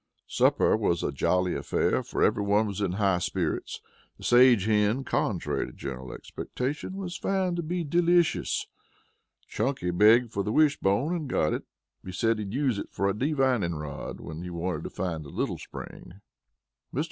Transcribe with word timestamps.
Supper 0.25 0.75
was 0.75 1.03
a 1.03 1.11
jolly 1.11 1.53
affair, 1.53 2.01
for 2.01 2.23
everyone 2.23 2.65
was 2.65 2.81
in 2.81 2.93
high 2.93 3.19
spirits. 3.19 3.81
The 4.17 4.23
sage 4.23 4.65
hen, 4.65 5.03
contrary 5.03 5.67
to 5.67 5.71
general 5.73 6.11
expectation, 6.11 6.95
was 6.95 7.17
found 7.17 7.55
to 7.57 7.61
be 7.61 7.83
delicious. 7.83 8.65
Chunky 9.47 9.91
begged 9.91 10.31
for 10.33 10.41
the 10.41 10.51
wish 10.51 10.79
bone 10.79 11.15
and 11.15 11.29
got 11.29 11.53
it. 11.53 11.65
He 12.03 12.11
said 12.11 12.39
he'd 12.39 12.51
use 12.51 12.79
it 12.79 12.89
for 12.89 13.07
a 13.07 13.13
divining 13.13 13.75
rod 13.75 14.19
when 14.19 14.41
he 14.41 14.49
wanted 14.49 14.85
to 14.85 14.89
find 14.89 15.23
a 15.23 15.29
little 15.29 15.59
spring. 15.59 16.13
"Mr. 16.91 16.99